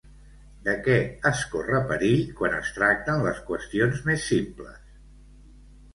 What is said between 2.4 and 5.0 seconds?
quan es tracten les qüestions més simples?